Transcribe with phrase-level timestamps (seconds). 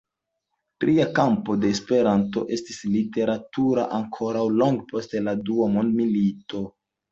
[0.83, 6.67] Tria kampo de "Esperanto" estis literaturo, ankoraŭ longe post la dua mondmilito.